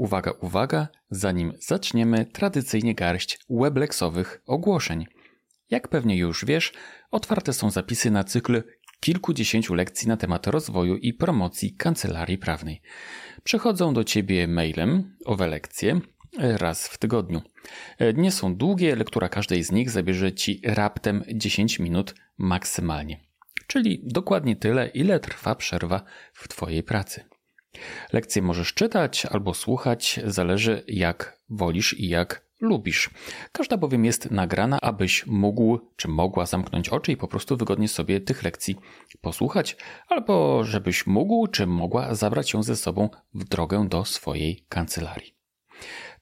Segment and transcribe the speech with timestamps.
[0.00, 5.06] Uwaga, uwaga, zanim zaczniemy, tradycyjnie garść weblexowych ogłoszeń.
[5.70, 6.72] Jak pewnie już wiesz,
[7.10, 8.62] otwarte są zapisy na cykl
[9.00, 12.82] kilkudziesięciu lekcji na temat rozwoju i promocji kancelarii prawnej.
[13.44, 16.00] Przychodzą do ciebie mailem owe lekcje
[16.38, 17.42] raz w tygodniu.
[18.14, 23.20] Nie są długie, lektura każdej z nich zabierze ci raptem 10 minut maksymalnie.
[23.66, 27.24] Czyli dokładnie tyle, ile trwa przerwa w twojej pracy.
[28.12, 33.10] Lekcje możesz czytać albo słuchać, zależy jak wolisz i jak lubisz.
[33.52, 38.20] Każda bowiem jest nagrana, abyś mógł czy mogła zamknąć oczy i po prostu wygodnie sobie
[38.20, 38.76] tych lekcji
[39.20, 39.76] posłuchać,
[40.08, 45.34] albo żebyś mógł czy mogła zabrać ją ze sobą w drogę do swojej kancelarii.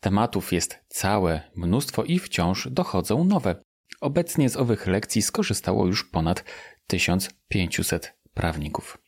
[0.01, 3.57] Tematów jest całe mnóstwo i wciąż dochodzą nowe.
[4.01, 6.45] Obecnie z owych lekcji skorzystało już ponad
[6.87, 8.99] 1500 prawników.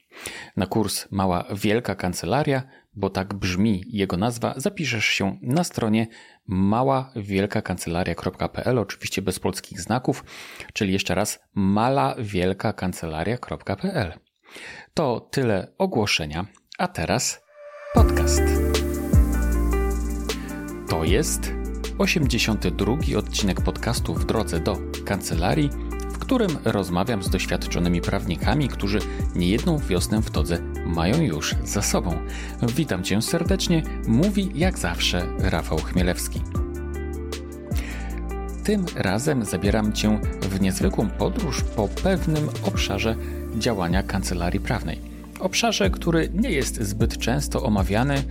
[0.56, 2.62] Na kurs Mała Wielka Kancelaria,
[2.95, 6.06] bo tak brzmi jego nazwa, zapiszesz się na stronie
[6.47, 10.25] maławielkakancelaria.pl, oczywiście bez polskich znaków,
[10.72, 14.12] czyli jeszcze raz malawielkakancelaria.pl.
[14.94, 16.47] To tyle ogłoszenia,
[16.78, 17.42] a teraz
[17.94, 18.42] podcast.
[20.89, 21.53] To jest
[21.98, 25.70] 82 odcinek podcastu w drodze do kancelarii
[26.20, 28.98] którym rozmawiam z doświadczonymi prawnikami, którzy
[29.34, 32.16] niejedną wiosnę w todze mają już za sobą.
[32.62, 36.41] Witam Cię serdecznie, mówi jak zawsze Rafał Chmielewski.
[38.64, 43.16] Tym razem zabieram Cię w niezwykłą podróż po pewnym obszarze
[43.58, 45.00] działania kancelarii prawnej.
[45.41, 48.22] Obszarze, który nie jest zbyt często omawiany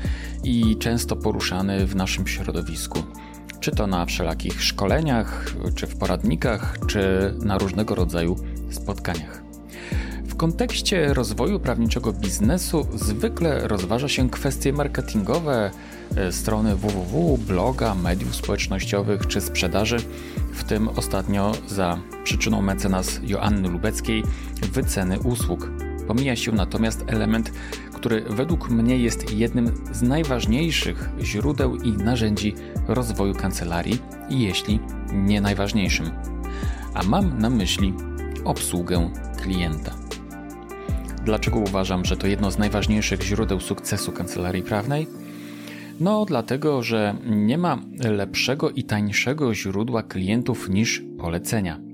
[0.43, 3.03] i często poruszany w naszym środowisku
[3.59, 8.35] czy to na wszelakich szkoleniach, czy w poradnikach, czy na różnego rodzaju
[8.71, 9.41] spotkaniach.
[10.23, 15.71] W kontekście rozwoju prawniczego biznesu zwykle rozważa się kwestie marketingowe
[16.16, 19.97] e, strony www, bloga, mediów społecznościowych czy sprzedaży,
[20.53, 24.23] w tym ostatnio za przyczyną mecenas Joanny Lubeckiej
[24.73, 25.69] wyceny usług.
[26.07, 27.51] Pomija się natomiast element
[27.99, 32.53] który według mnie jest jednym z najważniejszych źródeł i narzędzi
[32.87, 34.79] rozwoju kancelarii, jeśli
[35.13, 36.09] nie najważniejszym.
[36.93, 37.93] A mam na myśli
[38.43, 39.09] obsługę
[39.41, 39.91] klienta.
[41.25, 45.07] Dlaczego uważam, że to jedno z najważniejszych źródeł sukcesu kancelarii prawnej?
[45.99, 51.88] No, dlatego, że nie ma lepszego i tańszego źródła klientów niż polecenia.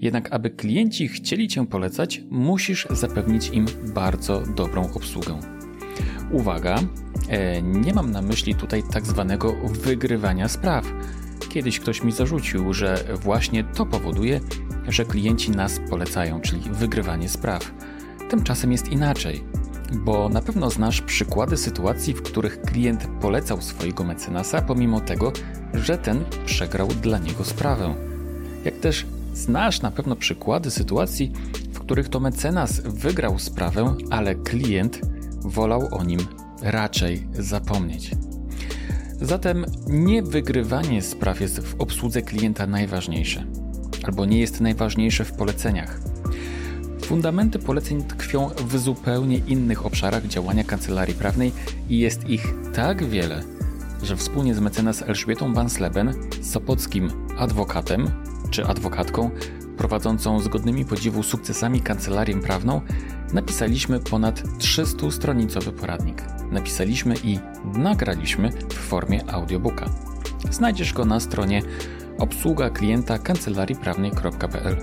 [0.00, 5.40] Jednak aby klienci chcieli Cię polecać, musisz zapewnić im bardzo dobrą obsługę.
[6.30, 6.78] Uwaga,
[7.28, 9.52] e, nie mam na myśli tutaj tak zwanego
[9.82, 10.92] wygrywania spraw.
[11.48, 14.40] Kiedyś ktoś mi zarzucił, że właśnie to powoduje,
[14.88, 17.74] że klienci nas polecają, czyli wygrywanie spraw.
[18.30, 19.44] Tymczasem jest inaczej,
[19.92, 25.32] bo na pewno znasz przykłady sytuacji, w których klient polecał swojego mecenasa, pomimo tego,
[25.74, 27.94] że ten przegrał dla niego sprawę.
[28.64, 31.32] Jak też Znasz na pewno przykłady sytuacji,
[31.72, 35.00] w których to mecenas wygrał sprawę, ale klient
[35.40, 36.20] wolał o nim
[36.62, 38.10] raczej zapomnieć.
[39.20, 43.44] Zatem nie wygrywanie spraw jest w obsłudze klienta najważniejsze,
[44.04, 46.00] albo nie jest najważniejsze w poleceniach.
[47.02, 51.52] Fundamenty poleceń tkwią w zupełnie innych obszarach działania kancelarii prawnej
[51.88, 53.42] i jest ich tak wiele,
[54.02, 58.10] że wspólnie z mecenas Elżbietą Bansleben, sopockim adwokatem,
[58.50, 59.30] czy adwokatką
[59.76, 62.80] prowadzącą zgodnymi podziwu sukcesami kancelarię prawną,
[63.32, 66.22] napisaliśmy ponad 300-stronicowy poradnik.
[66.52, 67.38] Napisaliśmy i
[67.74, 69.90] nagraliśmy w formie audiobooka.
[70.50, 71.62] Znajdziesz go na stronie
[72.18, 74.76] obsługa klienta kancelariiprawnej.pl.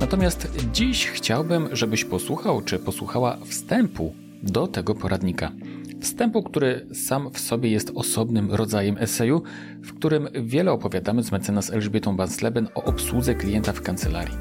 [0.00, 5.52] Natomiast dziś chciałbym, żebyś posłuchał czy posłuchała wstępu do tego poradnika.
[6.00, 9.42] Wstępu, który sam w sobie jest osobnym rodzajem eseju,
[9.82, 14.34] w którym wiele opowiadamy z mecenas Elżbietą Bansleben o obsłudze klienta w kancelarii.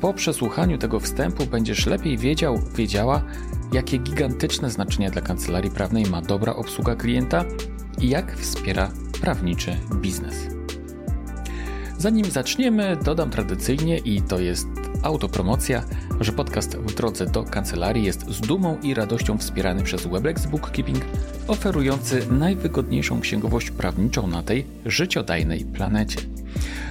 [0.00, 3.22] Po przesłuchaniu tego wstępu będziesz lepiej wiedział, wiedziała,
[3.72, 7.44] jakie gigantyczne znaczenie dla kancelarii prawnej ma dobra obsługa klienta
[8.00, 8.90] i jak wspiera
[9.20, 10.46] prawniczy biznes.
[11.98, 14.66] Zanim zaczniemy, dodam tradycyjnie, i to jest
[15.06, 15.84] autopromocja,
[16.20, 21.04] że podcast w drodze do kancelarii jest z dumą i radością wspierany przez Weblex Bookkeeping,
[21.48, 26.20] oferujący najwygodniejszą księgowość prawniczą na tej życiodajnej planecie.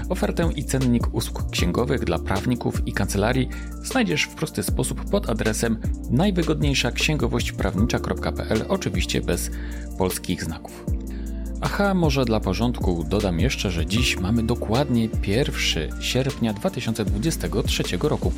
[0.09, 3.49] Ofertę i cennik usług księgowych dla prawników i kancelarii
[3.83, 5.77] znajdziesz w prosty sposób pod adresem
[6.11, 9.51] najwygodniejsza księgowość prawnicza.pl, oczywiście bez
[9.97, 10.85] polskich znaków.
[11.65, 15.55] Aha, może dla porządku dodam jeszcze, że dziś mamy dokładnie 1
[16.01, 18.33] sierpnia 2023 roku.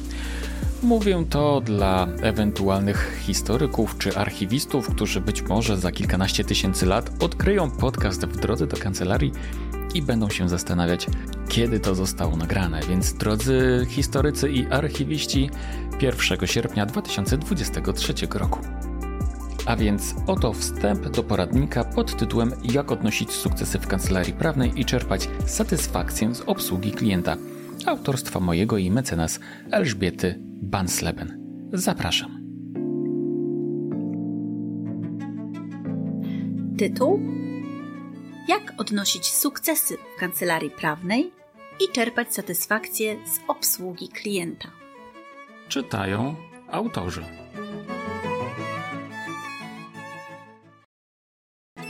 [0.83, 7.71] Mówię to dla ewentualnych historyków czy archiwistów, którzy być może za kilkanaście tysięcy lat odkryją
[7.71, 9.31] podcast w drodze do kancelarii
[9.93, 11.07] i będą się zastanawiać,
[11.49, 12.81] kiedy to zostało nagrane.
[12.89, 15.49] Więc drodzy historycy i archiwiści,
[16.01, 18.59] 1 sierpnia 2023 roku.
[19.67, 24.85] A więc oto wstęp do poradnika pod tytułem Jak odnosić sukcesy w kancelarii prawnej i
[24.85, 27.37] czerpać satysfakcję z obsługi klienta.
[27.85, 29.39] Autorstwa mojego i mecenas
[29.71, 31.39] Elżbiety Bansleben.
[31.73, 32.47] Zapraszam.
[36.77, 37.19] Tytuł
[38.47, 41.31] Jak odnosić sukcesy w kancelarii prawnej
[41.79, 44.67] i czerpać satysfakcję z obsługi klienta.
[45.67, 46.35] Czytają
[46.71, 47.23] autorzy.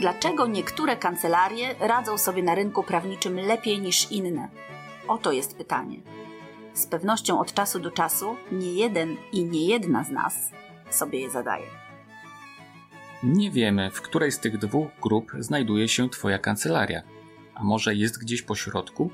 [0.00, 4.48] Dlaczego niektóre kancelarie radzą sobie na rynku prawniczym lepiej niż inne?
[5.08, 5.96] Oto jest pytanie.
[6.74, 10.34] Z pewnością od czasu do czasu nie jeden i nie jedna z nas
[10.90, 11.66] sobie je zadaje.
[13.22, 17.02] Nie wiemy, w której z tych dwóch grup znajduje się Twoja kancelaria.
[17.54, 19.10] A może jest gdzieś po środku?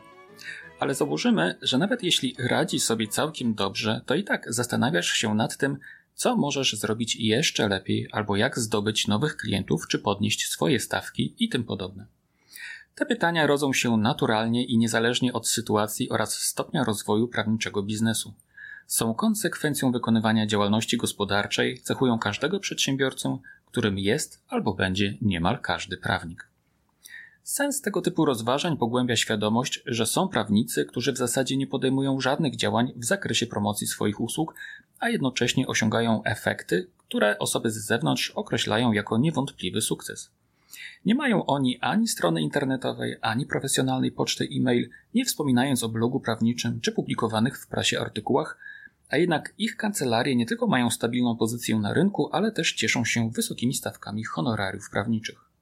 [0.80, 5.56] Ale założymy, że nawet jeśli radzi sobie całkiem dobrze, to i tak zastanawiasz się nad
[5.56, 5.78] tym,
[6.14, 11.49] co możesz zrobić jeszcze lepiej, albo jak zdobyć nowych klientów, czy podnieść swoje stawki i
[11.49, 12.06] tym podobne.
[12.94, 18.34] Te pytania rodzą się naturalnie i niezależnie od sytuacji oraz stopnia rozwoju prawniczego biznesu.
[18.87, 26.49] Są konsekwencją wykonywania działalności gospodarczej, cechują każdego przedsiębiorcę, którym jest albo będzie niemal każdy prawnik.
[27.43, 32.56] Sens tego typu rozważań pogłębia świadomość, że są prawnicy, którzy w zasadzie nie podejmują żadnych
[32.56, 34.55] działań w zakresie promocji swoich usług,
[35.04, 40.30] a jednocześnie osiągają efekty, które osoby z zewnątrz określają jako niewątpliwy sukces.
[41.04, 46.80] Nie mają oni ani strony internetowej, ani profesjonalnej poczty e-mail, nie wspominając o blogu prawniczym
[46.80, 48.58] czy publikowanych w prasie artykułach,
[49.10, 53.30] a jednak ich kancelarie nie tylko mają stabilną pozycję na rynku, ale też cieszą się
[53.30, 55.53] wysokimi stawkami honorariów prawniczych.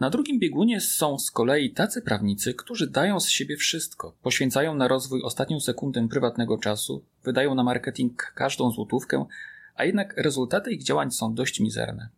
[0.00, 4.88] Na drugim biegunie są z kolei tacy prawnicy, którzy dają z siebie wszystko, poświęcają na
[4.88, 9.26] rozwój ostatnią sekundę prywatnego czasu, wydają na marketing każdą złotówkę,
[9.74, 12.08] a jednak rezultaty ich działań są dość mizerne.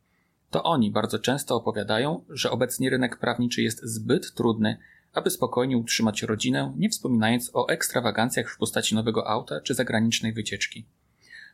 [0.51, 4.79] To oni bardzo często opowiadają, że obecnie rynek prawniczy jest zbyt trudny,
[5.13, 10.85] aby spokojnie utrzymać rodzinę, nie wspominając o ekstrawagancjach w postaci nowego auta czy zagranicznej wycieczki.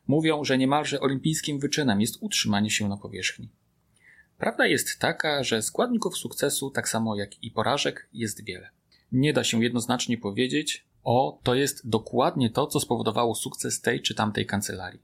[0.09, 3.49] Mówią, że niemalże olimpijskim wyczynem jest utrzymanie się na powierzchni.
[4.39, 8.71] Prawda jest taka, że składników sukcesu, tak samo jak i porażek, jest wiele.
[9.13, 14.15] Nie da się jednoznacznie powiedzieć, o, to jest dokładnie to, co spowodowało sukces tej czy
[14.15, 15.01] tamtej kancelarii.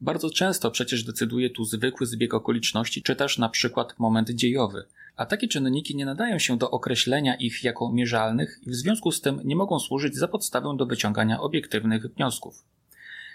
[0.00, 4.84] Bardzo często przecież decyduje tu zwykły zbieg okoliczności, czy też na przykład moment dziejowy,
[5.16, 9.20] a takie czynniki nie nadają się do określenia ich jako mierzalnych i w związku z
[9.20, 12.64] tym nie mogą służyć za podstawę do wyciągania obiektywnych wniosków.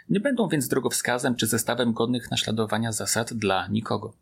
[0.09, 4.13] Nie będą więc drogowskazem czy zestawem godnych naśladowania zasad dla nikogo.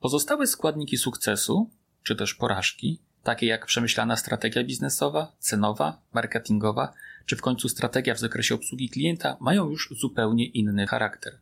[0.00, 1.70] Pozostałe składniki sukcesu,
[2.02, 6.92] czy też porażki, takie jak przemyślana strategia biznesowa, cenowa, marketingowa,
[7.26, 11.38] czy w końcu strategia w zakresie obsługi klienta, mają już zupełnie inny charakter.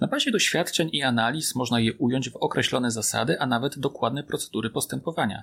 [0.00, 4.70] Na bazie doświadczeń i analiz można je ująć w określone zasady, a nawet dokładne procedury
[4.70, 5.42] postępowania.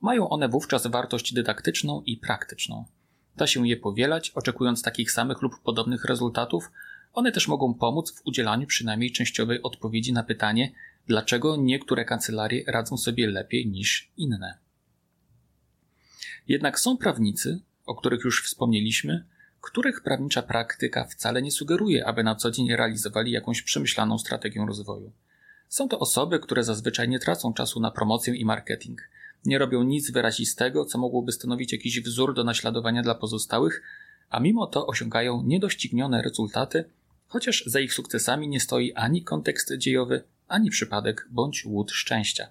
[0.00, 2.84] Mają one wówczas wartość dydaktyczną i praktyczną.
[3.36, 6.70] Da się je powielać, oczekując takich samych lub podobnych rezultatów.
[7.12, 10.72] One też mogą pomóc w udzielaniu przynajmniej częściowej odpowiedzi na pytanie,
[11.10, 14.58] dlaczego niektóre kancelarie radzą sobie lepiej niż inne.
[16.48, 19.24] Jednak są prawnicy, o których już wspomnieliśmy,
[19.60, 25.12] których prawnicza praktyka wcale nie sugeruje, aby na co dzień realizowali jakąś przemyślaną strategię rozwoju.
[25.68, 29.02] Są to osoby, które zazwyczaj nie tracą czasu na promocję i marketing,
[29.44, 33.82] nie robią nic wyrazistego, co mogłoby stanowić jakiś wzór do naśladowania dla pozostałych,
[34.28, 36.84] a mimo to osiągają niedoścignione rezultaty,
[37.28, 42.48] chociaż za ich sukcesami nie stoi ani kontekst dziejowy, ani przypadek bądź łód szczęścia.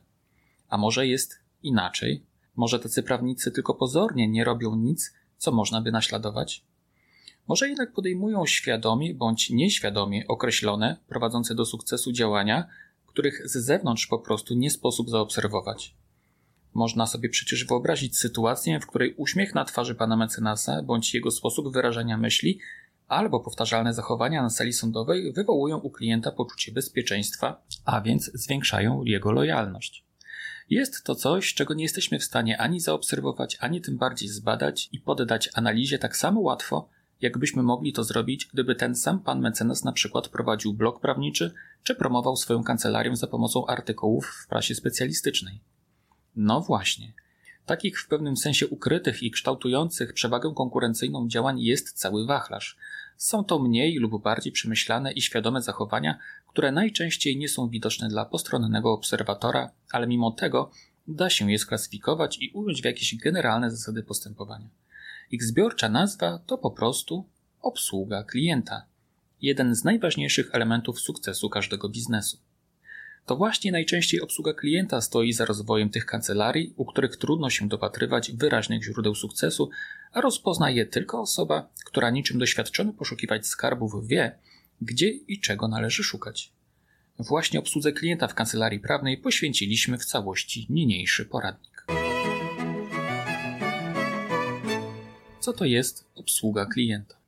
[0.69, 2.23] A może jest inaczej?
[2.55, 6.63] Może tacy prawnicy tylko pozornie nie robią nic, co można by naśladować?
[7.47, 12.67] Może jednak podejmują świadomie bądź nieświadomie określone, prowadzące do sukcesu działania,
[13.05, 15.95] których z zewnątrz po prostu nie sposób zaobserwować.
[16.73, 21.73] Można sobie przecież wyobrazić sytuację, w której uśmiech na twarzy pana mecenasa bądź jego sposób
[21.73, 22.59] wyrażania myśli
[23.09, 29.31] albo powtarzalne zachowania na sali sądowej wywołują u klienta poczucie bezpieczeństwa, a więc zwiększają jego
[29.31, 30.05] lojalność.
[30.69, 34.99] Jest to coś, czego nie jesteśmy w stanie ani zaobserwować, ani tym bardziej zbadać i
[34.99, 36.89] poddać analizie tak samo łatwo,
[37.21, 41.95] jakbyśmy mogli to zrobić, gdyby ten sam pan mecenas na przykład prowadził blog prawniczy, czy
[41.95, 45.61] promował swoją kancelarię za pomocą artykułów w prasie specjalistycznej.
[46.35, 47.13] No właśnie.
[47.69, 52.77] Takich w pewnym sensie ukrytych i kształtujących przewagę konkurencyjną działań jest cały wachlarz.
[53.17, 58.25] Są to mniej lub bardziej przemyślane i świadome zachowania, które najczęściej nie są widoczne dla
[58.25, 60.71] postronnego obserwatora, ale mimo tego
[61.07, 64.67] da się je sklasyfikować i ująć w jakieś generalne zasady postępowania.
[65.31, 67.25] Ich zbiorcza nazwa to po prostu
[67.61, 68.85] obsługa klienta,
[69.41, 72.37] jeden z najważniejszych elementów sukcesu każdego biznesu.
[73.29, 78.31] To właśnie najczęściej obsługa klienta stoi za rozwojem tych kancelarii, u których trudno się dopatrywać
[78.31, 79.69] wyraźnych źródeł sukcesu,
[80.11, 84.35] a rozpozna je tylko osoba, która niczym doświadczony poszukiwać skarbów wie,
[84.81, 86.51] gdzie i czego należy szukać.
[87.19, 91.85] Właśnie obsłudze klienta w kancelarii prawnej poświęciliśmy w całości niniejszy poradnik.
[95.39, 97.18] Co to jest obsługa klienta?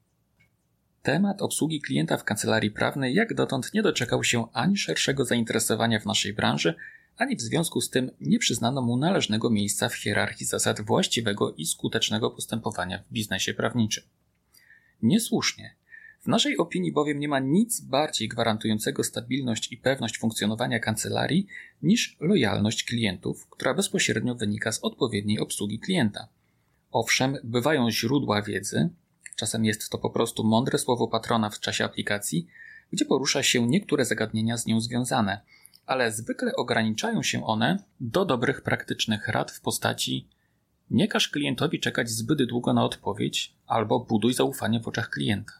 [1.03, 6.05] Temat obsługi klienta w kancelarii prawnej jak dotąd nie doczekał się ani szerszego zainteresowania w
[6.05, 6.75] naszej branży,
[7.17, 11.65] ani w związku z tym nie przyznano mu należnego miejsca w hierarchii zasad właściwego i
[11.65, 14.03] skutecznego postępowania w biznesie prawniczym.
[15.01, 15.75] Niesłusznie.
[16.22, 21.48] W naszej opinii bowiem nie ma nic bardziej gwarantującego stabilność i pewność funkcjonowania kancelarii
[21.84, 26.27] niż lojalność klientów, która bezpośrednio wynika z odpowiedniej obsługi klienta.
[26.91, 28.89] Owszem, bywają źródła wiedzy,
[29.36, 32.48] czasem jest to po prostu mądre słowo patrona w czasie aplikacji,
[32.92, 35.42] gdzie porusza się niektóre zagadnienia z nią związane,
[35.86, 40.28] ale zwykle ograniczają się one do dobrych praktycznych rad w postaci
[40.92, 45.54] nie każ klientowi czekać zbyt długo na odpowiedź albo buduj zaufanie w oczach klienta.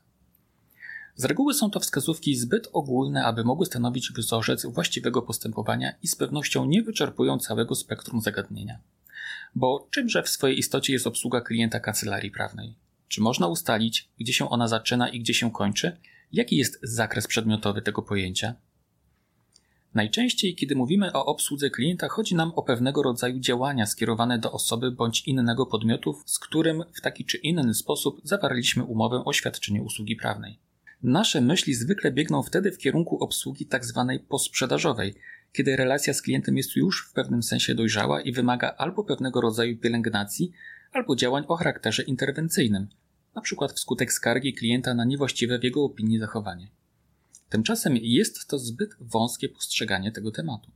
[1.16, 6.16] Z reguły są to wskazówki zbyt ogólne, aby mogły stanowić wzorzec właściwego postępowania i z
[6.16, 8.80] pewnością nie wyczerpują całego spektrum zagadnienia.
[9.56, 12.76] Bo czymże w swojej istocie jest obsługa klienta kancelarii prawnej?
[13.12, 15.98] Czy można ustalić, gdzie się ona zaczyna i gdzie się kończy?
[16.32, 18.56] Jaki jest zakres przedmiotowy tego pojęcia?
[19.94, 24.92] Najczęściej, kiedy mówimy o obsłudze klienta, chodzi nam o pewnego rodzaju działania skierowane do osoby
[24.92, 30.16] bądź innego podmiotu, z którym w taki czy inny sposób zawarliśmy umowę o świadczeniu usługi
[30.16, 30.60] prawnej.
[31.04, 34.06] Nasze myśli zwykle biegną wtedy w kierunku obsługi tzw.
[34.08, 35.14] Tak posprzedażowej,
[35.54, 39.78] kiedy relacja z klientem jest już w pewnym sensie dojrzała i wymaga albo pewnego rodzaju
[39.78, 40.52] pielęgnacji,
[40.92, 42.88] albo działań o charakterze interwencyjnym,
[43.36, 43.68] np.
[43.76, 46.68] wskutek skargi klienta na niewłaściwe w jego opinii zachowanie.
[47.50, 50.72] Tymczasem jest to zbyt wąskie postrzeganie tego tematu.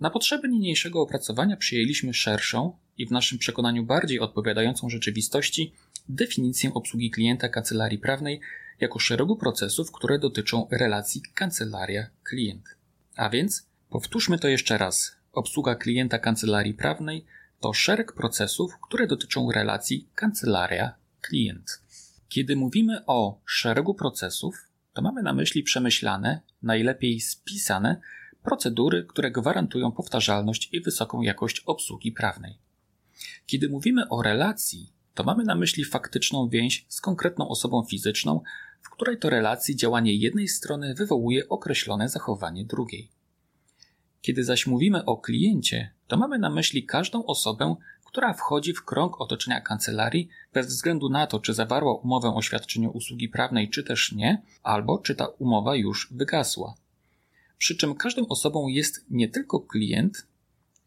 [0.00, 5.72] Na potrzeby niniejszego opracowania przyjęliśmy szerszą i w naszym przekonaniu bardziej odpowiadającą rzeczywistości
[6.08, 8.40] definicję obsługi klienta kancelarii prawnej
[8.80, 12.76] jako szeregu procesów, które dotyczą relacji kancelaria-klient.
[13.16, 15.16] A więc powtórzmy to jeszcze raz.
[15.32, 17.24] Obsługa klienta kancelarii prawnej
[17.60, 21.05] to szereg procesów, które dotyczą relacji kancelaria-klient.
[22.28, 24.56] Kiedy mówimy o szeregu procesów,
[24.92, 28.00] to mamy na myśli przemyślane, najlepiej spisane
[28.42, 32.58] procedury, które gwarantują powtarzalność i wysoką jakość obsługi prawnej.
[33.46, 38.40] Kiedy mówimy o relacji, to mamy na myśli faktyczną więź z konkretną osobą fizyczną,
[38.82, 43.10] w której to relacji działanie jednej strony wywołuje określone zachowanie drugiej.
[44.20, 47.76] Kiedy zaś mówimy o kliencie, to mamy na myśli każdą osobę,
[48.16, 52.90] która wchodzi w krąg otoczenia kancelarii bez względu na to, czy zawarła umowę o świadczeniu
[52.90, 56.74] usługi prawnej, czy też nie, albo czy ta umowa już wygasła.
[57.58, 60.26] Przy czym każdą osobą jest nie tylko klient,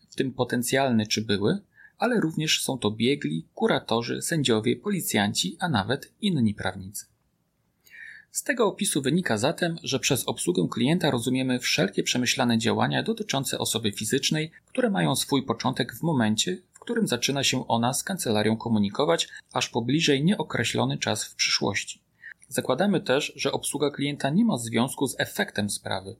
[0.09, 1.61] w tym potencjalny czy były,
[1.97, 7.05] ale również są to biegli, kuratorzy, sędziowie, policjanci, a nawet inni prawnicy.
[8.31, 13.91] Z tego opisu wynika zatem, że przez obsługę klienta rozumiemy wszelkie przemyślane działania dotyczące osoby
[13.91, 16.57] fizycznej, które mają swój początek w momencie,
[16.89, 22.01] którym zaczyna się ona z kancelarią komunikować, aż po bliżej nieokreślony czas w przyszłości.
[22.47, 26.15] Zakładamy też, że obsługa klienta nie ma związku z efektem sprawy.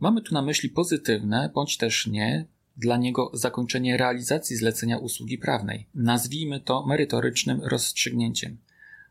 [0.00, 2.46] Mamy tu na myśli pozytywne, bądź też nie,
[2.76, 5.86] dla niego zakończenie realizacji zlecenia usługi prawnej.
[5.94, 8.58] Nazwijmy to merytorycznym rozstrzygnięciem.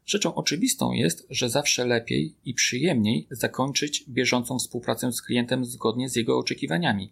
[0.06, 6.16] Rzeczą oczywistą jest, że zawsze lepiej i przyjemniej zakończyć bieżącą współpracę z klientem zgodnie z
[6.16, 7.12] jego oczekiwaniami.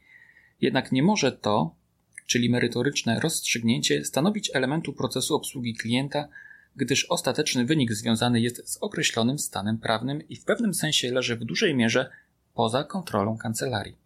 [0.62, 1.76] Jednak nie może to,
[2.26, 6.28] czyli merytoryczne rozstrzygnięcie, stanowić elementu procesu obsługi klienta,
[6.76, 11.46] gdyż ostateczny wynik związany jest z określonym stanem prawnym i w pewnym sensie leży w
[11.46, 12.10] dużej mierze
[12.54, 13.98] poza kontrolą kancelarii.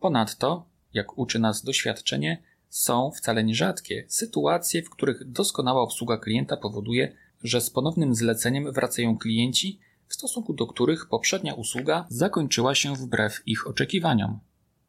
[0.00, 7.16] Ponadto, jak uczy nas doświadczenie, są wcale nierzadkie sytuacje, w których doskonała obsługa klienta powoduje,
[7.42, 13.42] że z ponownym zleceniem wracają klienci, w stosunku do których poprzednia usługa zakończyła się wbrew
[13.46, 14.40] ich oczekiwaniom.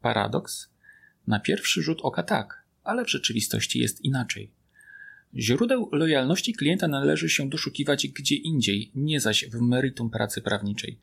[0.02, 0.73] Paradoks?
[1.28, 4.52] Na pierwszy rzut oka tak, ale w rzeczywistości jest inaczej.
[5.36, 11.00] Źródeł lojalności klienta należy się doszukiwać gdzie indziej, nie zaś w meritum pracy prawniczej.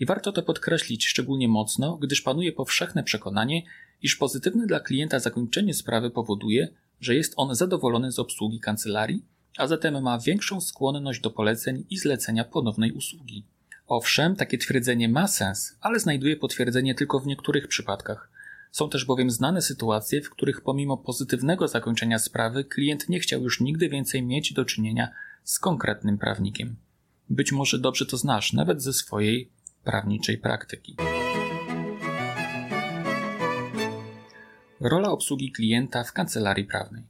[0.00, 3.62] I warto to podkreślić szczególnie mocno, gdyż panuje powszechne przekonanie,
[4.02, 6.68] iż pozytywne dla klienta zakończenie sprawy powoduje,
[7.00, 9.22] że jest on zadowolony z obsługi kancelarii,
[9.56, 13.44] a zatem ma większą skłonność do poleceń i zlecenia ponownej usługi.
[13.86, 18.33] Owszem, takie twierdzenie ma sens, ale znajduje potwierdzenie tylko w niektórych przypadkach.
[18.74, 23.60] Są też bowiem znane sytuacje, w których pomimo pozytywnego zakończenia sprawy klient nie chciał już
[23.60, 25.08] nigdy więcej mieć do czynienia
[25.44, 26.76] z konkretnym prawnikiem.
[27.30, 29.50] Być może dobrze to znasz, nawet ze swojej
[29.84, 30.96] prawniczej praktyki.
[34.80, 37.02] Rola obsługi klienta w kancelarii prawnej.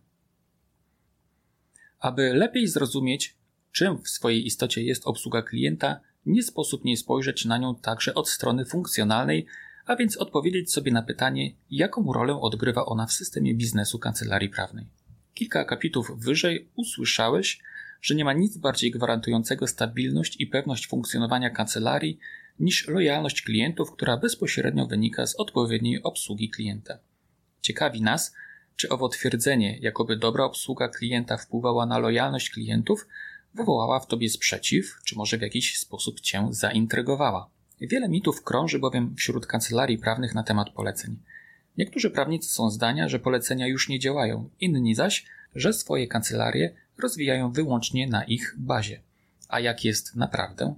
[1.98, 3.36] Aby lepiej zrozumieć,
[3.72, 8.28] czym w swojej istocie jest obsługa klienta, nie sposób nie spojrzeć na nią także od
[8.28, 9.46] strony funkcjonalnej,
[9.86, 14.86] a więc odpowiedzieć sobie na pytanie, jaką rolę odgrywa ona w systemie biznesu kancelarii prawnej.
[15.34, 17.60] Kilka akapitów wyżej usłyszałeś,
[18.02, 22.18] że nie ma nic bardziej gwarantującego stabilność i pewność funkcjonowania kancelarii
[22.60, 26.98] niż lojalność klientów, która bezpośrednio wynika z odpowiedniej obsługi klienta.
[27.60, 28.34] Ciekawi nas,
[28.76, 33.06] czy owo twierdzenie, jakoby dobra obsługa klienta wpływała na lojalność klientów,
[33.54, 37.50] wywołała w tobie sprzeciw, czy może w jakiś sposób cię zaintrygowała.
[37.80, 41.16] Wiele mitów krąży bowiem wśród kancelarii prawnych na temat poleceń.
[41.78, 47.52] Niektórzy prawnicy są zdania, że polecenia już nie działają, inni zaś, że swoje kancelarie rozwijają
[47.52, 49.00] wyłącznie na ich bazie.
[49.48, 50.74] A jak jest naprawdę?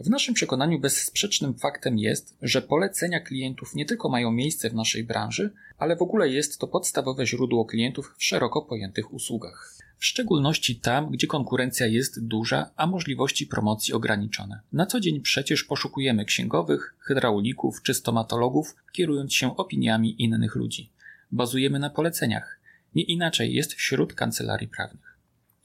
[0.00, 5.04] W naszym przekonaniu bezsprzecznym faktem jest, że polecenia klientów nie tylko mają miejsce w naszej
[5.04, 9.79] branży, ale w ogóle jest to podstawowe źródło klientów w szeroko pojętych usługach.
[10.00, 14.60] W szczególności tam, gdzie konkurencja jest duża, a możliwości promocji ograniczone.
[14.72, 20.90] Na co dzień przecież poszukujemy księgowych, hydraulików czy stomatologów, kierując się opiniami innych ludzi.
[21.32, 22.60] Bazujemy na poleceniach.
[22.94, 25.18] Nie inaczej jest wśród kancelarii prawnych.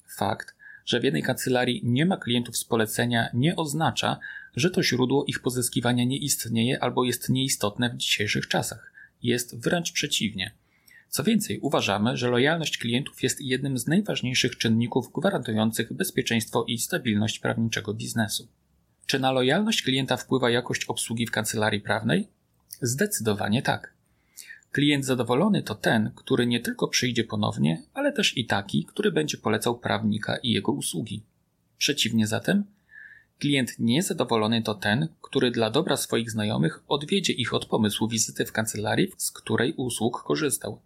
[0.07, 4.19] Fakt, że w jednej kancelarii nie ma klientów z polecenia, nie oznacza,
[4.55, 8.91] że to źródło ich pozyskiwania nie istnieje albo jest nieistotne w dzisiejszych czasach.
[9.23, 10.51] Jest wręcz przeciwnie.
[11.09, 17.39] Co więcej, uważamy, że lojalność klientów jest jednym z najważniejszych czynników gwarantujących bezpieczeństwo i stabilność
[17.39, 18.47] prawniczego biznesu.
[19.05, 22.27] Czy na lojalność klienta wpływa jakość obsługi w kancelarii prawnej?
[22.81, 23.93] Zdecydowanie tak.
[24.71, 29.37] Klient zadowolony to ten, który nie tylko przyjdzie ponownie, ale też i taki, który będzie
[29.37, 31.23] polecał prawnika i jego usługi.
[31.77, 32.63] Przeciwnie zatem,
[33.39, 38.51] klient niezadowolony to ten, który dla dobra swoich znajomych odwiedzie ich od pomysłu wizyty w
[38.51, 40.81] kancelarii, z której usług korzystał.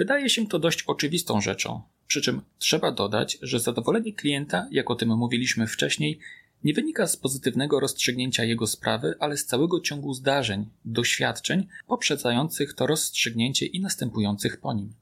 [0.00, 4.94] Wydaje się to dość oczywistą rzeczą, przy czym trzeba dodać, że zadowolenie klienta, jak o
[4.94, 6.18] tym mówiliśmy wcześniej,
[6.64, 12.86] nie wynika z pozytywnego rozstrzygnięcia jego sprawy, ale z całego ciągu zdarzeń, doświadczeń poprzedzających to
[12.86, 14.94] rozstrzygnięcie i następujących po nim.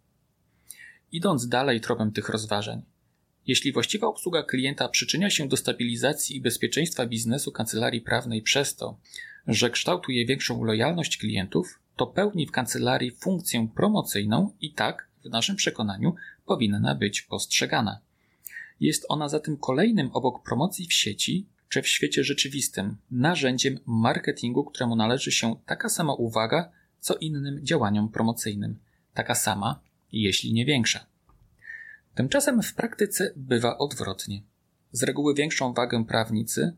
[1.13, 2.83] Idąc dalej tropem tych rozważań,
[3.47, 8.99] jeśli właściwa obsługa klienta przyczynia się do stabilizacji i bezpieczeństwa biznesu kancelarii prawnej przez to,
[9.47, 15.57] że kształtuje większą lojalność klientów, to pełni w kancelarii funkcję promocyjną i tak, w naszym
[15.57, 16.15] przekonaniu,
[16.47, 18.01] powinna być postrzegana.
[18.81, 24.97] Jest ona zatem kolejnym obok promocji w sieci czy w świecie rzeczywistym narzędziem marketingu, któremu
[24.97, 28.79] należy się taka sama uwaga, co innym działaniom promocyjnym.
[29.15, 29.81] Taka sama,
[30.13, 31.07] jeśli nie większa.
[32.15, 34.43] Tymczasem w praktyce bywa odwrotnie.
[34.93, 36.77] Z reguły większą wagę prawnicy,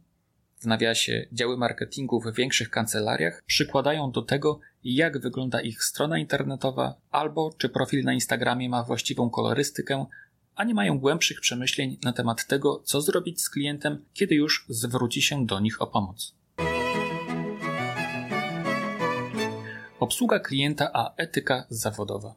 [0.61, 6.95] w nawiasie działy marketingu w większych kancelariach, przykładają do tego, jak wygląda ich strona internetowa,
[7.11, 10.07] albo czy profil na Instagramie ma właściwą kolorystykę,
[10.55, 15.23] a nie mają głębszych przemyśleń na temat tego, co zrobić z klientem, kiedy już zwróci
[15.23, 16.35] się do nich o pomoc.
[20.01, 22.35] Obsługa klienta a etyka zawodowa.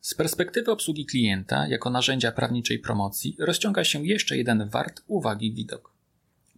[0.00, 5.92] Z perspektywy obsługi klienta jako narzędzia prawniczej promocji rozciąga się jeszcze jeden wart uwagi widok.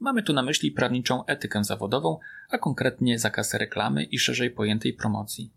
[0.00, 2.18] Mamy tu na myśli prawniczą etykę zawodową,
[2.50, 5.50] a konkretnie zakaz reklamy i szerzej pojętej promocji.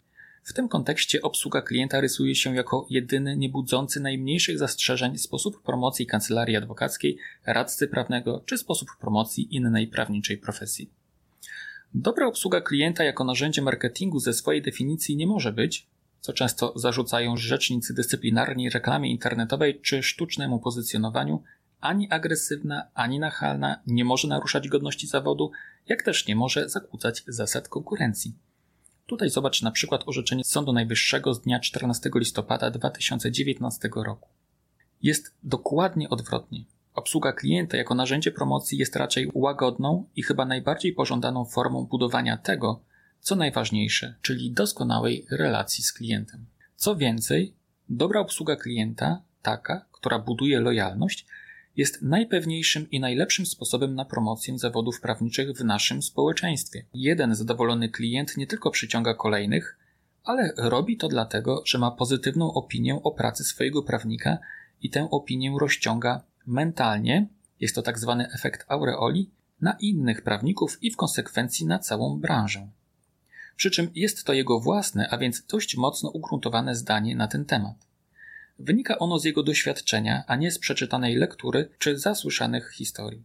[0.43, 6.56] W tym kontekście obsługa klienta rysuje się jako jedyny, niebudzący najmniejszych zastrzeżeń sposób promocji kancelarii
[6.56, 10.91] adwokackiej, radcy prawnego czy sposób promocji innej prawniczej profesji.
[11.93, 15.88] Dobra obsługa klienta jako narzędzie marketingu ze swojej definicji nie może być,
[16.19, 21.43] co często zarzucają rzecznicy dyscyplinarni reklamie internetowej czy sztucznemu pozycjonowaniu,
[21.82, 25.52] ani agresywna, ani nachalna, nie może naruszać godności zawodu,
[25.88, 28.36] jak też nie może zakłócać zasad konkurencji.
[29.06, 34.30] Tutaj zobacz na przykład orzeczenie Sądu Najwyższego z dnia 14 listopada 2019 roku.
[35.02, 36.66] Jest dokładnie odwrotnie.
[36.94, 42.82] Obsługa klienta jako narzędzie promocji jest raczej łagodną i chyba najbardziej pożądaną formą budowania tego,
[43.20, 46.46] co najważniejsze, czyli doskonałej relacji z klientem.
[46.76, 47.54] Co więcej,
[47.90, 51.26] dobra obsługa klienta, taka, która buduje lojalność,
[51.78, 56.86] jest najpewniejszym i najlepszym sposobem na promocję zawodów prawniczych w naszym społeczeństwie.
[56.94, 59.78] Jeden zadowolony klient nie tylko przyciąga kolejnych,
[60.24, 64.38] ale robi to dlatego, że ma pozytywną opinię o pracy swojego prawnika
[64.82, 67.28] i tę opinię rozciąga mentalnie,
[67.60, 72.68] jest to tak zwany efekt aureoli, na innych prawników i w konsekwencji na całą branżę.
[73.56, 77.87] Przy czym jest to jego własne, a więc dość mocno ugruntowane zdanie na ten temat.
[78.60, 83.24] Wynika ono z jego doświadczenia, a nie z przeczytanej lektury czy zasłyszanych historii.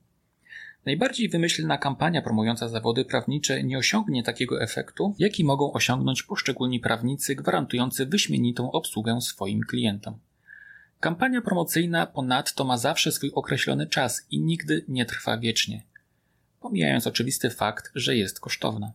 [0.87, 7.35] Najbardziej wymyślna kampania promująca zawody prawnicze nie osiągnie takiego efektu, jaki mogą osiągnąć poszczególni prawnicy
[7.35, 10.19] gwarantujący wyśmienitą obsługę swoim klientom.
[11.01, 15.83] Kampania promocyjna ponadto ma zawsze swój określony czas i nigdy nie trwa wiecznie,
[16.61, 18.93] pomijając oczywisty fakt, że jest kosztowna.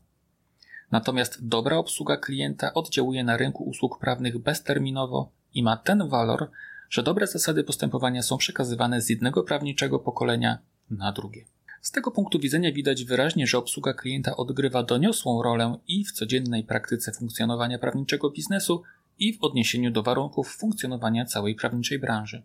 [0.92, 6.50] Natomiast dobra obsługa klienta oddziałuje na rynku usług prawnych bezterminowo i ma ten walor,
[6.90, 10.58] że dobre zasady postępowania są przekazywane z jednego prawniczego pokolenia
[10.90, 11.46] na drugie.
[11.82, 16.64] Z tego punktu widzenia widać wyraźnie, że obsługa klienta odgrywa doniosłą rolę i w codziennej
[16.64, 18.84] praktyce funkcjonowania prawniczego biznesu,
[19.20, 22.44] i w odniesieniu do warunków funkcjonowania całej prawniczej branży.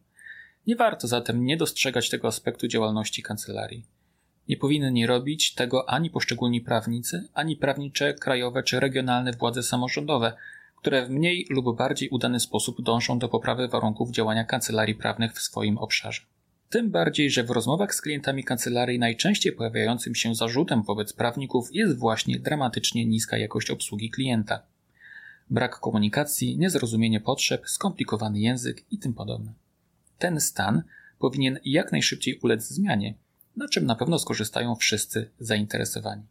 [0.67, 3.85] Nie warto zatem nie dostrzegać tego aspektu działalności kancelarii.
[4.49, 10.33] Nie powinni robić tego ani poszczególni prawnicy, ani prawnicze, krajowe czy regionalne władze samorządowe,
[10.83, 15.41] które w mniej lub bardziej udany sposób dążą do poprawy warunków działania kancelarii prawnych w
[15.41, 16.23] swoim obszarze.
[16.71, 21.99] Tym bardziej, że w rozmowach z klientami kancelarii najczęściej pojawiającym się zarzutem wobec prawników jest
[21.99, 24.63] właśnie dramatycznie niska jakość obsługi klienta.
[25.51, 29.53] Brak komunikacji, niezrozumienie potrzeb, skomplikowany język i tym podobne.
[30.19, 30.83] Ten stan
[31.19, 33.15] powinien jak najszybciej ulec zmianie,
[33.57, 36.23] na czym na pewno skorzystają wszyscy zainteresowani.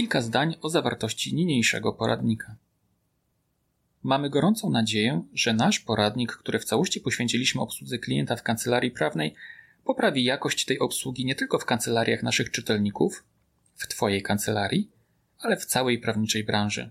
[0.00, 2.56] Kilka zdań o zawartości niniejszego poradnika.
[4.02, 9.34] Mamy gorącą nadzieję, że nasz poradnik, który w całości poświęciliśmy obsłudze klienta w kancelarii prawnej,
[9.84, 13.24] poprawi jakość tej obsługi nie tylko w kancelariach naszych czytelników,
[13.74, 14.90] w Twojej kancelarii,
[15.38, 16.90] ale w całej prawniczej branży.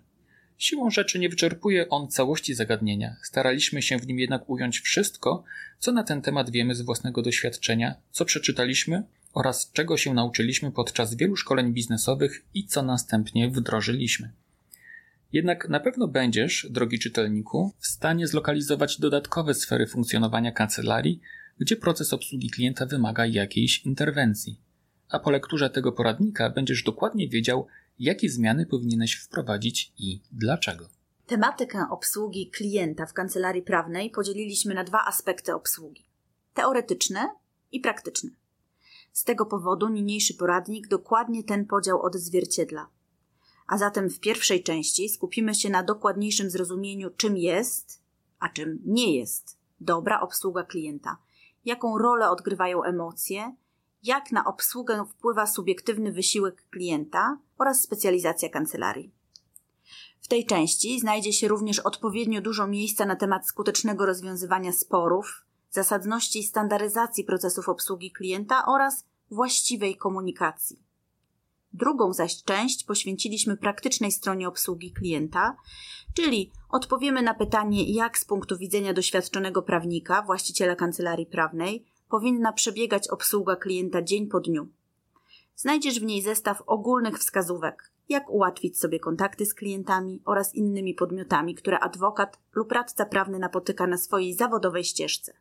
[0.58, 3.15] Siłą rzeczy nie wyczerpuje on całości zagadnienia.
[3.24, 5.43] Staraliśmy się w nim jednak ująć wszystko,
[5.80, 11.15] co na ten temat wiemy z własnego doświadczenia, co przeczytaliśmy oraz czego się nauczyliśmy podczas
[11.15, 14.32] wielu szkoleń biznesowych i co następnie wdrożyliśmy.
[15.34, 21.22] Jednak na pewno będziesz, drogi czytelniku, w stanie zlokalizować dodatkowe sfery funkcjonowania kancelarii,
[21.60, 24.60] gdzie proces obsługi klienta wymaga jakiejś interwencji.
[25.10, 27.68] A po lekturze tego poradnika będziesz dokładnie wiedział,
[28.00, 30.89] jakie zmiany powinieneś wprowadzić i dlaczego.
[31.26, 36.06] Tematykę obsługi klienta w kancelarii prawnej podzieliliśmy na dwa aspekty obsługi:
[36.54, 37.30] teoretyczne
[37.72, 38.30] i praktyczne.
[39.19, 42.89] Z tego powodu niniejszy poradnik dokładnie ten podział odzwierciedla.
[43.67, 48.01] A zatem w pierwszej części skupimy się na dokładniejszym zrozumieniu, czym jest,
[48.39, 51.17] a czym nie jest dobra obsługa klienta,
[51.65, 53.55] jaką rolę odgrywają emocje,
[54.03, 59.12] jak na obsługę wpływa subiektywny wysiłek klienta oraz specjalizacja kancelarii.
[60.21, 66.43] W tej części znajdzie się również odpowiednio dużo miejsca na temat skutecznego rozwiązywania sporów, zasadności
[66.43, 70.84] standaryzacji procesów obsługi klienta oraz właściwej komunikacji.
[71.73, 75.55] Drugą zaś część poświęciliśmy praktycznej stronie obsługi klienta,
[76.13, 83.08] czyli odpowiemy na pytanie, jak z punktu widzenia doświadczonego prawnika, właściciela kancelarii prawnej, powinna przebiegać
[83.08, 84.67] obsługa klienta dzień po dniu.
[85.55, 91.55] Znajdziesz w niej zestaw ogólnych wskazówek, jak ułatwić sobie kontakty z klientami oraz innymi podmiotami,
[91.55, 95.34] które adwokat lub radca prawny napotyka na swojej zawodowej ścieżce.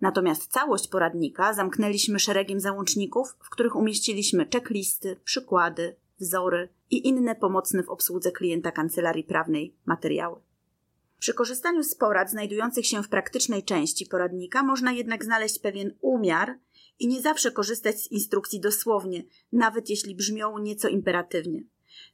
[0.00, 7.82] Natomiast całość poradnika zamknęliśmy szeregiem załączników, w których umieściliśmy checklisty, przykłady, wzory i inne pomocne
[7.82, 10.40] w obsłudze klienta kancelarii prawnej materiały.
[11.18, 16.58] Przy korzystaniu z porad znajdujących się w praktycznej części poradnika można jednak znaleźć pewien umiar
[16.98, 21.64] i nie zawsze korzystać z instrukcji dosłownie, nawet jeśli brzmią nieco imperatywnie.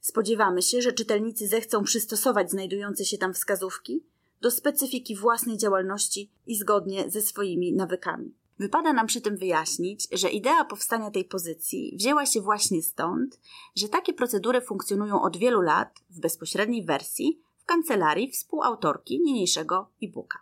[0.01, 4.03] Spodziewamy się, że czytelnicy zechcą przystosować znajdujące się tam wskazówki
[4.41, 8.33] do specyfiki własnej działalności i zgodnie ze swoimi nawykami.
[8.59, 13.39] Wypada nam przy tym wyjaśnić, że idea powstania tej pozycji wzięła się właśnie stąd,
[13.75, 20.39] że takie procedury funkcjonują od wielu lat w bezpośredniej wersji kancelarii współautorki niniejszego e-booka.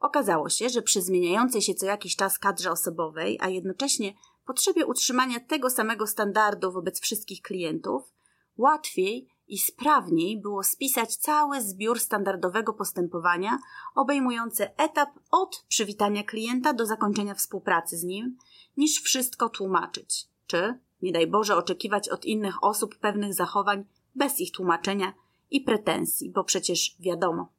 [0.00, 4.14] Okazało się, że przy zmieniającej się co jakiś czas kadrze osobowej, a jednocześnie
[4.46, 8.12] potrzebie utrzymania tego samego standardu wobec wszystkich klientów,
[8.56, 13.58] łatwiej i sprawniej było spisać cały zbiór standardowego postępowania,
[13.94, 18.38] obejmujący etap od przywitania klienta do zakończenia współpracy z nim,
[18.76, 23.84] niż wszystko tłumaczyć, czy, nie daj Boże, oczekiwać od innych osób pewnych zachowań
[24.14, 25.12] bez ich tłumaczenia
[25.50, 27.52] i pretensji, bo przecież wiadomo.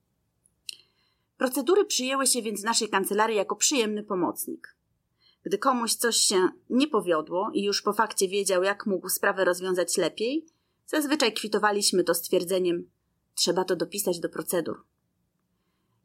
[1.38, 4.76] Procedury przyjęły się więc w naszej kancelarii jako przyjemny pomocnik.
[5.44, 9.98] Gdy komuś coś się nie powiodło i już po fakcie wiedział, jak mógł sprawę rozwiązać
[9.98, 10.46] lepiej,
[10.86, 12.90] Zazwyczaj kwitowaliśmy to stwierdzeniem:
[13.36, 14.84] trzeba to dopisać do procedur.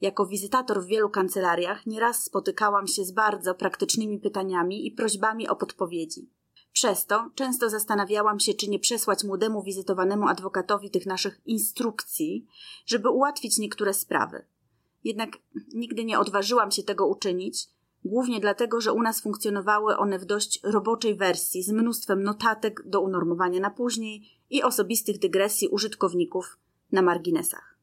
[0.00, 5.56] Jako wizytator w wielu kancelariach nieraz spotykałam się z bardzo praktycznymi pytaniami i prośbami o
[5.56, 6.30] podpowiedzi.
[6.72, 12.46] Przez to często zastanawiałam się, czy nie przesłać młodemu wizytowanemu adwokatowi tych naszych instrukcji,
[12.86, 14.44] żeby ułatwić niektóre sprawy.
[15.04, 15.30] Jednak
[15.74, 17.68] nigdy nie odważyłam się tego uczynić,
[18.04, 23.00] głównie dlatego, że u nas funkcjonowały one w dość roboczej wersji z mnóstwem notatek do
[23.00, 26.58] unormowania na później i osobistych dygresji użytkowników
[26.92, 27.78] na marginesach.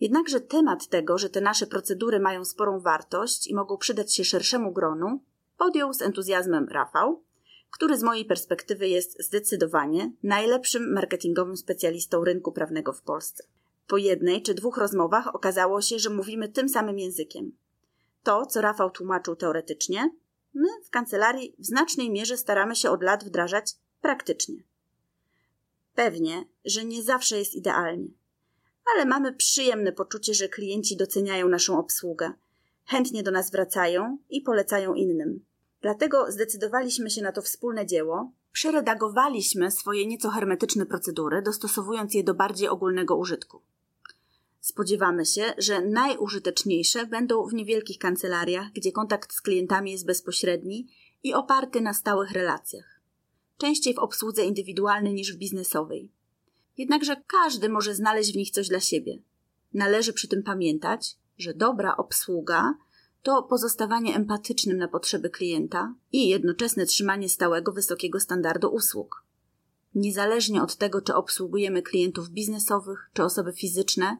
[0.00, 4.72] Jednakże temat tego, że te nasze procedury mają sporą wartość i mogą przydać się szerszemu
[4.72, 5.20] gronu,
[5.58, 7.22] podjął z entuzjazmem Rafał,
[7.70, 13.44] który z mojej perspektywy jest zdecydowanie najlepszym marketingowym specjalistą rynku prawnego w Polsce.
[13.86, 17.52] Po jednej czy dwóch rozmowach okazało się, że mówimy tym samym językiem.
[18.22, 20.10] To, co Rafał tłumaczył teoretycznie,
[20.54, 24.62] my w kancelarii w znacznej mierze staramy się od lat wdrażać praktycznie.
[25.96, 28.08] Pewnie, że nie zawsze jest idealnie,
[28.94, 32.32] ale mamy przyjemne poczucie, że klienci doceniają naszą obsługę,
[32.84, 35.44] chętnie do nas wracają i polecają innym.
[35.80, 38.32] Dlatego zdecydowaliśmy się na to wspólne dzieło.
[38.52, 43.62] Przeredagowaliśmy swoje nieco hermetyczne procedury, dostosowując je do bardziej ogólnego użytku.
[44.60, 50.88] Spodziewamy się, że najużyteczniejsze będą w niewielkich kancelariach, gdzie kontakt z klientami jest bezpośredni
[51.22, 52.95] i oparty na stałych relacjach.
[53.56, 56.12] Częściej w obsłudze indywidualnej niż w biznesowej.
[56.76, 59.18] Jednakże każdy może znaleźć w nich coś dla siebie.
[59.74, 62.74] Należy przy tym pamiętać, że dobra obsługa
[63.22, 69.24] to pozostawanie empatycznym na potrzeby klienta i jednoczesne trzymanie stałego wysokiego standardu usług.
[69.94, 74.16] Niezależnie od tego, czy obsługujemy klientów biznesowych, czy osoby fizyczne,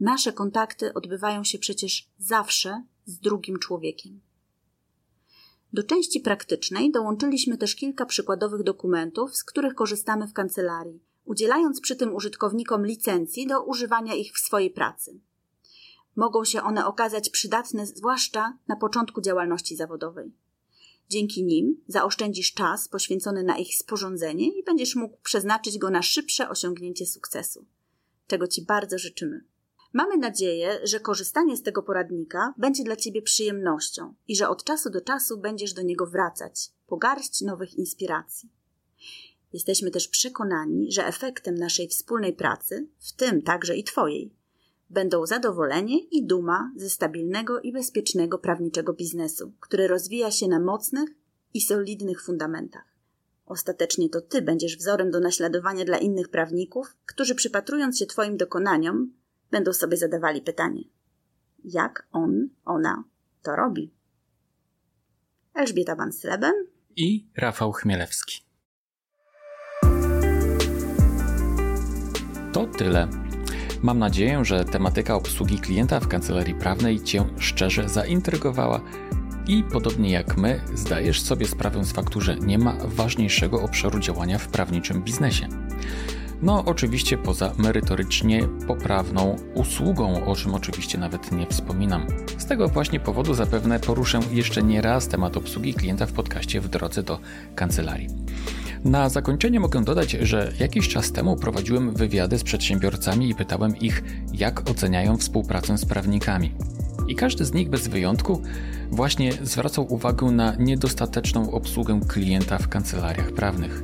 [0.00, 4.20] nasze kontakty odbywają się przecież zawsze z drugim człowiekiem.
[5.72, 11.96] Do części praktycznej dołączyliśmy też kilka przykładowych dokumentów, z których korzystamy w kancelarii, udzielając przy
[11.96, 15.20] tym użytkownikom licencji do używania ich w swojej pracy.
[16.16, 20.32] Mogą się one okazać przydatne zwłaszcza na początku działalności zawodowej.
[21.08, 26.48] Dzięki nim zaoszczędzisz czas poświęcony na ich sporządzenie i będziesz mógł przeznaczyć go na szybsze
[26.48, 27.64] osiągnięcie sukcesu,
[28.26, 29.44] czego Ci bardzo życzymy.
[29.92, 34.90] Mamy nadzieję, że korzystanie z tego poradnika będzie dla Ciebie przyjemnością i że od czasu
[34.90, 38.50] do czasu będziesz do niego wracać, pogarść nowych inspiracji.
[39.52, 44.34] Jesteśmy też przekonani, że efektem naszej wspólnej pracy, w tym także i Twojej,
[44.90, 51.10] będą zadowolenie i duma ze stabilnego i bezpiecznego prawniczego biznesu, który rozwija się na mocnych
[51.54, 52.84] i solidnych fundamentach.
[53.46, 59.12] Ostatecznie to Ty będziesz wzorem do naśladowania dla innych prawników, którzy przypatrując się Twoim dokonaniom,
[59.50, 60.82] będą sobie zadawali pytanie:
[61.64, 63.04] jak on, ona
[63.42, 63.94] to robi?
[65.54, 66.54] Elżbieta Van Sleben
[66.96, 68.40] i Rafał Chmielewski.
[72.52, 73.08] To tyle.
[73.82, 78.80] Mam nadzieję, że tematyka obsługi klienta w kancelarii prawnej Cię szczerze zaintrygowała
[79.46, 84.38] i podobnie jak my zdajesz sobie sprawę z faktu, że nie ma ważniejszego obszaru działania
[84.38, 85.48] w prawniczym biznesie.
[86.42, 92.06] No, oczywiście poza merytorycznie poprawną usługą, o czym oczywiście nawet nie wspominam.
[92.38, 96.68] Z tego właśnie powodu zapewne poruszę jeszcze nie raz temat obsługi klienta w podcaście w
[96.68, 97.18] drodze do
[97.54, 98.08] kancelarii.
[98.84, 104.04] Na zakończenie mogę dodać, że jakiś czas temu prowadziłem wywiady z przedsiębiorcami i pytałem ich,
[104.32, 106.52] jak oceniają współpracę z prawnikami.
[107.08, 108.42] I każdy z nich bez wyjątku
[108.90, 113.82] właśnie zwracał uwagę na niedostateczną obsługę klienta w kancelariach prawnych,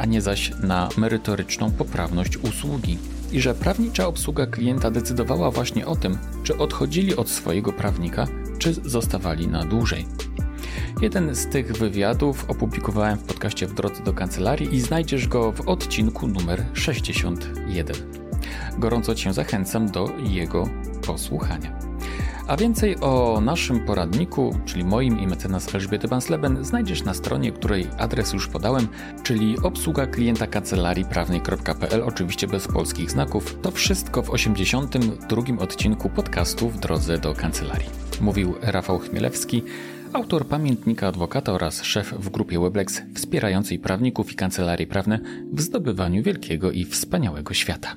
[0.00, 2.98] a nie zaś na merytoryczną poprawność usługi.
[3.32, 8.26] I że prawnicza obsługa klienta decydowała właśnie o tym, czy odchodzili od swojego prawnika,
[8.58, 10.06] czy zostawali na dłużej.
[11.02, 15.68] Jeden z tych wywiadów opublikowałem w podcaście w drodze do kancelarii i znajdziesz go w
[15.68, 17.96] odcinku numer 61.
[18.78, 20.68] Gorąco Cię zachęcam do jego
[21.06, 21.89] posłuchania.
[22.50, 27.86] A więcej o naszym poradniku, czyli moim i mecenas Elżbiety Bansleben, znajdziesz na stronie, której
[27.98, 28.88] adres już podałem,
[29.22, 33.58] czyli obsługa klienta kancelarii prawnej.pl, oczywiście bez polskich znaków.
[33.62, 37.88] To wszystko w 82 odcinku podcastu w drodze do kancelarii.
[38.20, 39.62] Mówił Rafał Chmielewski
[40.12, 45.18] autor pamiętnika adwokata oraz szef w grupie Weblex wspierającej prawników i kancelarii prawne
[45.52, 47.96] w zdobywaniu wielkiego i wspaniałego świata.